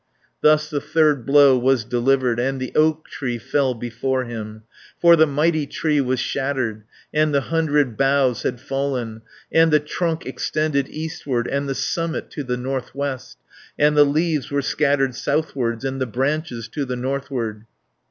[0.41, 4.63] Thus the third blow was delivered, And the oak tree fell before him,
[4.99, 10.25] For the mighty tree was shattered, And the hundred boughs had fallen, And the trunk
[10.25, 13.37] extended eastward, And the summit to the north west,
[13.77, 17.65] And the leaves were scattered southwards, And the branches to the northward.